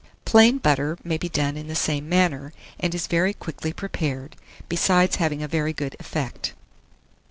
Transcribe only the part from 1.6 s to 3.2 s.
the same manner, and is